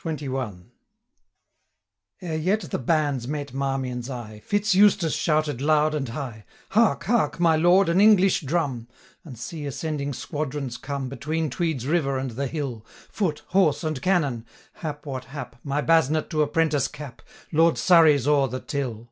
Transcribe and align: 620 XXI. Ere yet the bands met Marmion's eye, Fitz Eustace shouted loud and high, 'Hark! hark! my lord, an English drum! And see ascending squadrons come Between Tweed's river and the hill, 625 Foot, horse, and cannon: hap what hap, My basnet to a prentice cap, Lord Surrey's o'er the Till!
620 0.00 0.28
XXI. 0.70 0.70
Ere 2.22 2.36
yet 2.38 2.60
the 2.70 2.78
bands 2.78 3.26
met 3.26 3.52
Marmion's 3.52 4.08
eye, 4.08 4.38
Fitz 4.44 4.72
Eustace 4.76 5.16
shouted 5.16 5.60
loud 5.60 5.96
and 5.96 6.10
high, 6.10 6.44
'Hark! 6.68 7.02
hark! 7.06 7.40
my 7.40 7.56
lord, 7.56 7.88
an 7.88 8.00
English 8.00 8.42
drum! 8.42 8.86
And 9.24 9.36
see 9.36 9.66
ascending 9.66 10.12
squadrons 10.12 10.76
come 10.76 11.08
Between 11.08 11.50
Tweed's 11.50 11.88
river 11.88 12.18
and 12.18 12.30
the 12.30 12.46
hill, 12.46 12.86
625 13.10 13.16
Foot, 13.16 13.42
horse, 13.52 13.82
and 13.82 14.00
cannon: 14.00 14.46
hap 14.74 15.04
what 15.04 15.24
hap, 15.24 15.56
My 15.64 15.80
basnet 15.82 16.30
to 16.30 16.42
a 16.42 16.46
prentice 16.46 16.86
cap, 16.86 17.20
Lord 17.50 17.78
Surrey's 17.78 18.28
o'er 18.28 18.46
the 18.46 18.60
Till! 18.60 19.10